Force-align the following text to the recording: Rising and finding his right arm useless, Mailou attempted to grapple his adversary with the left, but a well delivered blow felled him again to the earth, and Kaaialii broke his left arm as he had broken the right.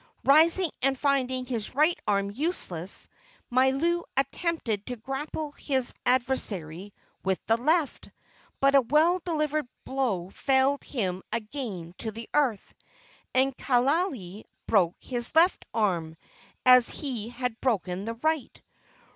Rising 0.23 0.71
and 0.81 0.97
finding 0.97 1.45
his 1.45 1.75
right 1.75 1.95
arm 2.07 2.31
useless, 2.31 3.07
Mailou 3.51 4.01
attempted 4.17 4.83
to 4.87 4.95
grapple 4.95 5.51
his 5.51 5.93
adversary 6.07 6.91
with 7.23 7.39
the 7.45 7.57
left, 7.57 8.09
but 8.59 8.73
a 8.73 8.81
well 8.81 9.19
delivered 9.23 9.67
blow 9.85 10.31
felled 10.31 10.83
him 10.83 11.21
again 11.31 11.93
to 11.99 12.11
the 12.11 12.27
earth, 12.33 12.73
and 13.35 13.55
Kaaialii 13.55 14.45
broke 14.65 14.95
his 14.97 15.35
left 15.35 15.65
arm 15.71 16.17
as 16.65 16.89
he 16.89 17.29
had 17.29 17.61
broken 17.61 18.05
the 18.05 18.15
right. 18.23 18.59